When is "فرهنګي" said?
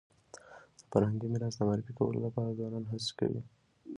0.91-1.27